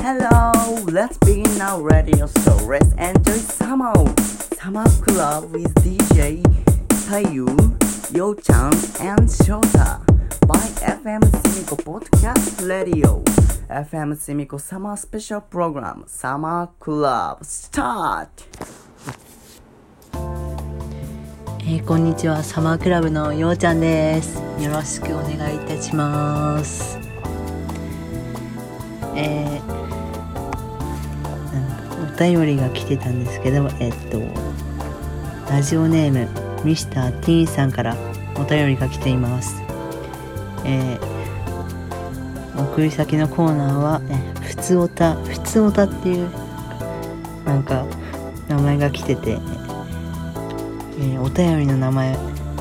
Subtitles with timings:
[0.00, 0.52] Hello,
[0.86, 2.56] let's begin our radio show.
[2.66, 3.92] Let's enjoy summer.
[4.60, 6.42] Summer Club with DJ
[7.06, 7.46] Tayu,
[8.14, 10.00] Yo-chan, and Shota
[10.46, 13.22] by FM Simiko Podcast Radio.
[13.68, 18.28] FM Simiko Summer Special Program Summer Club Start!
[21.70, 27.07] えーこんにちはサマークラブのようちゃんですよろしくお願いいたします
[29.18, 29.78] えー
[31.98, 34.20] うんお便りが来てたんですけどえっと
[35.50, 36.28] ラジオネーム
[36.64, 37.96] ミスターティーンさんから
[38.36, 39.62] お便りが来ています。
[40.64, 41.18] えー
[42.58, 46.28] 送り先のコーナーは「えーふつおた」「ふつおた」っていう
[47.44, 47.84] なんか
[48.48, 49.38] 名前が来てて
[50.98, 52.18] えーお便りの名前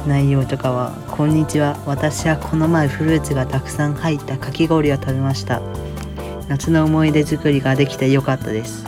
[0.08, 5.62] 内容とかは「こんにちは私はこの前フルーツがたくさん入ったかき氷を食べました。
[6.48, 8.86] 夏の思い出作りができてよかったです」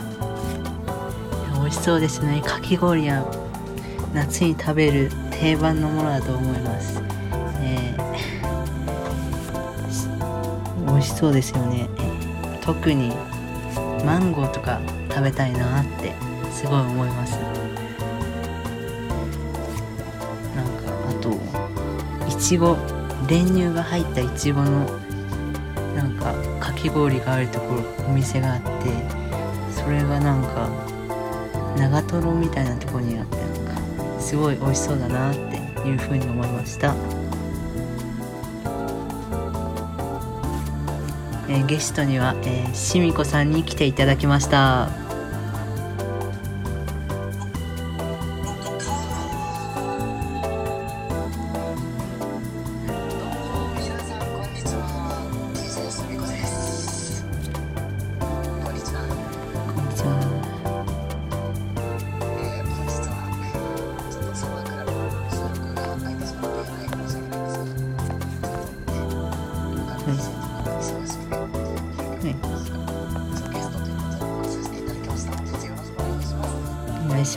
[1.60, 2.42] 美味しそうですね。
[2.44, 3.24] かき氷は
[4.12, 7.00] 夏に食べる定番のものだと思います、
[7.62, 8.00] えー
[10.86, 11.88] 美味しそうですよね。
[12.60, 13.12] 特に
[14.04, 16.12] マンゴーとか食べたいなって
[16.52, 17.38] すごい思います。
[20.56, 21.30] なんかあと
[22.28, 22.76] いちご
[23.28, 24.86] 練乳が入ったいちごの
[26.20, 28.70] かかき氷があるところお店があって
[29.72, 30.68] それがなんか
[31.76, 33.48] 長瀞みたいなところにあってなん
[34.14, 36.94] かすごい美味しそうだなっていうふうに思いました、
[41.48, 44.99] えーゲストには、えー、しみこさんに来ていただきました。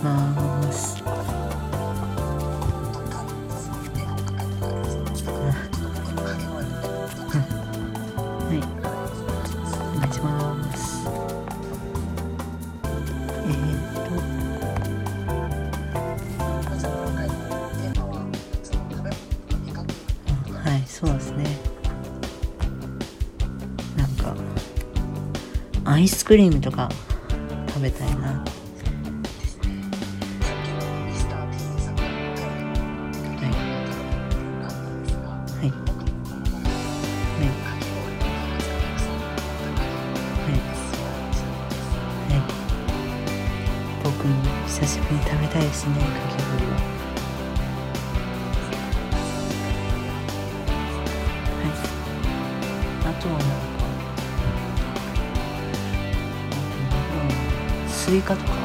[0.01, 0.71] ーマは
[18.63, 19.15] その食べ物
[19.51, 19.93] の味覚
[20.53, 21.43] はいそうですね。
[23.97, 24.35] なんか
[25.85, 26.89] アイスクリームとか
[27.67, 28.43] 食べたいな。
[45.83, 46.71] ですねかき氷は。
[51.59, 51.71] はい。
[53.09, 53.53] あとはなんか
[57.83, 58.62] うんスイカとか。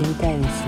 [0.00, 0.64] ってみたいです。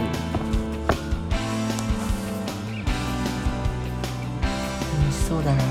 [5.01, 5.63] 美味しそうだな。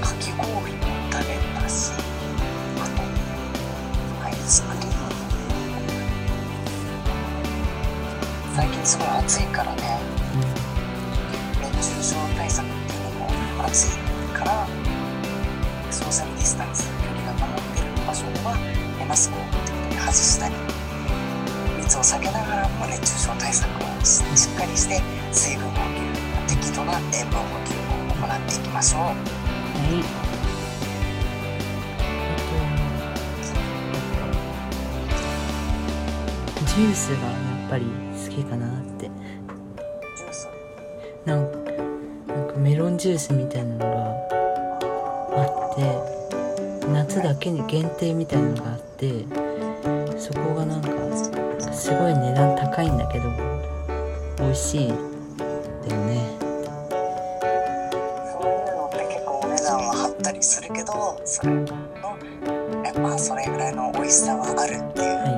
[0.00, 0.62] かき氷も
[1.12, 1.92] 食べたし、
[2.78, 4.92] あとアイスクリーム。
[8.56, 10.00] 最近すごい暑いからね、
[11.76, 13.28] 熱中症対策っていうのも
[13.66, 13.98] 暑い
[14.32, 14.66] から、
[15.90, 18.56] ソーシャルディスタンス、距離が守ってる場所は
[19.06, 19.40] マスクを
[20.00, 20.54] 外したり、
[21.98, 25.00] を避けながらも熱中症対策をしっかりして、
[25.32, 25.76] 水分補
[26.48, 29.02] 給、適度な塩分補給を行っていきましょう。
[29.02, 29.14] はい。
[36.66, 37.32] ジュースがや
[37.66, 39.06] っぱり好きかなって。
[39.06, 40.48] ジュース
[41.24, 41.58] なんか、
[42.26, 43.86] なんかメロンジュースみたいなのが
[45.42, 49.24] あって、夏だけに限定みたいなのがあって、
[50.18, 50.88] そこがなんか、
[51.74, 53.30] すごい値段高いんだけど、
[54.38, 56.38] 美味しいんだよね。
[58.32, 61.66] そういうのって結構お値段は張ったりするけどそれの
[62.84, 65.33] やっぱそれぐらいの美味しさはあるっていう、はい。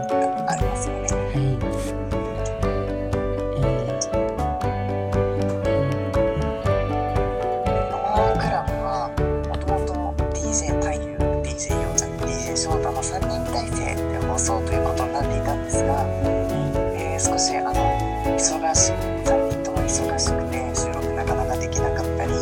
[19.96, 22.32] 忙しくて収録なかなかできなかったり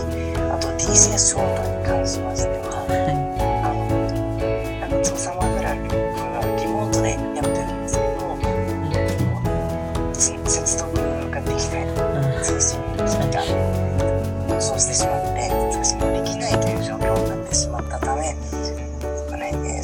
[0.51, 2.83] あと DJ ショートに関しましては
[3.63, 4.11] あの
[4.81, 8.35] なんか調査マグラルはリモートでやってるんですけど
[10.13, 10.91] つ接続
[11.31, 13.07] ができない通信が
[14.49, 18.35] 故障してしまって通信ができないという状況になってしまったため、ね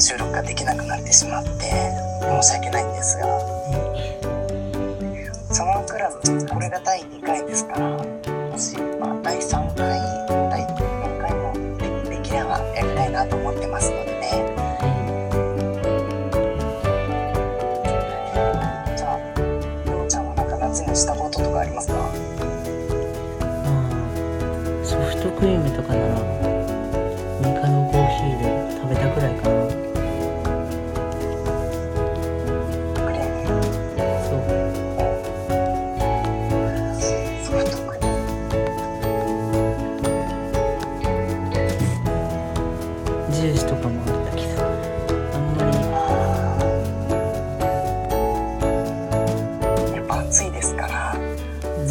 [0.01, 1.71] 収録ができなくなってしまって
[2.19, 3.30] 申し訳ないんですが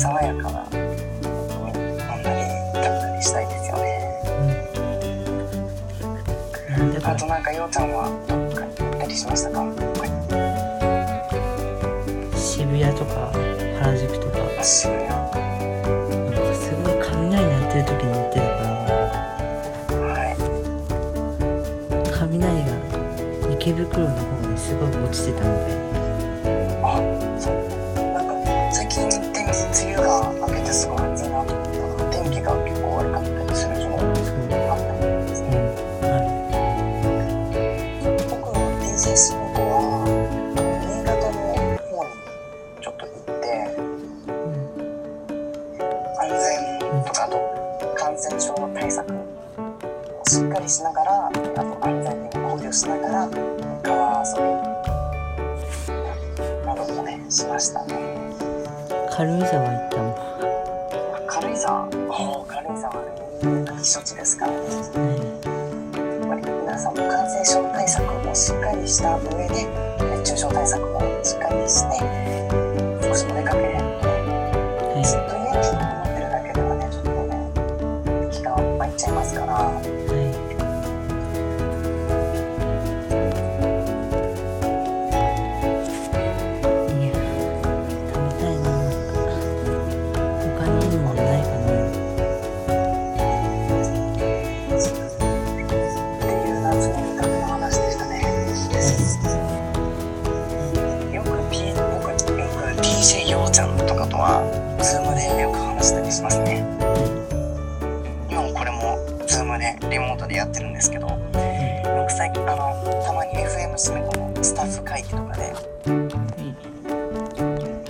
[0.00, 0.80] 爽やかな飲ん
[2.22, 2.40] だり
[2.72, 3.84] 食べたりしたいですよね。
[6.70, 7.12] なん。
[7.12, 9.62] あとなんかようちゃんはどっかに行ったりしましたか？
[12.34, 13.30] 渋谷とか
[13.82, 14.38] 原宿とか。
[14.64, 15.06] 渋谷。
[15.06, 20.34] なんかすごい雷鳴ってる時に行ってたからはい。
[22.10, 22.72] 雷が
[23.52, 25.79] 池袋の方にすごい落ちてたみた
[39.16, 40.04] シミコは
[40.86, 42.14] 新潟の方に
[42.80, 43.46] ちょっと行って
[43.76, 43.82] る
[44.28, 44.62] うん
[46.18, 47.34] 安全とかあと
[47.96, 49.16] 感染症対策を
[50.28, 51.38] しっかりしながらあと
[51.84, 53.28] 安全に考慮しながら
[53.82, 54.40] 川遊び
[56.66, 57.94] などもねしましたね。
[59.12, 60.14] 軽井沢行ったもん
[61.28, 61.88] 軽井沢？
[62.48, 63.00] 軽井沢ね
[63.42, 64.58] 避暑地ですからね
[68.90, 69.66] した上で
[70.18, 71.98] 熱中症対策もしっかりして
[73.06, 73.76] 少しお出かけは
[74.98, 75.04] い。
[75.04, 75.89] ずっと家に
[104.20, 104.44] は
[104.78, 106.60] Zoom でよく話したりしますね。
[108.30, 115.54] 今もこれも Zoom でリモートでやってるんですけど僕最近あのたまに FM スメコのスタッフ会議とかで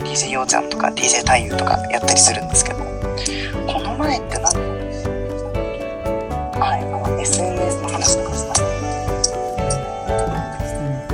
[0.05, 2.79] DJ ようちゃんとか DJ 太夫とかやったりするんですけど
[3.67, 4.53] この前って何
[6.59, 8.61] はいあの SNS の話とかした。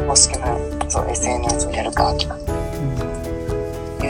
[0.07, 0.45] 公式の
[0.89, 2.35] そう SNS をやるかとか。
[2.35, 3.06] うん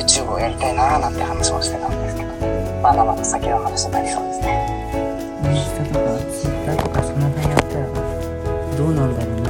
[0.07, 2.29] YouTube をやりたいなーなんて話をしてたんですけど
[2.81, 4.47] まだまだ先の話になりそうですね。
[5.43, 5.99] インスタとか
[6.31, 7.85] ツイッターとかその辺やったら
[8.77, 9.47] どうなんだろうな。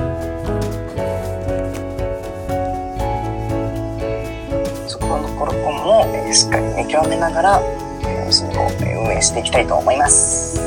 [4.88, 7.62] そこのところも、えーしっかり見極めながら、
[8.04, 10.60] えー、運営していきたいと思います。
[10.60, 10.64] え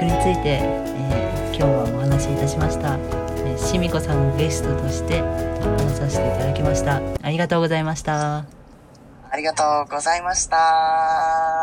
[0.00, 7.02] 夏の味覚について、えー今日はお話しいたしました、えー、しみこさんをゲストとして話させていただきました。
[7.20, 8.46] ありがとうございました。
[9.30, 11.59] ありがとうございました。